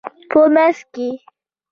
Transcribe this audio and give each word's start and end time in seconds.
په 0.29 0.39
مینځ 0.53 0.77
کې 0.93 1.07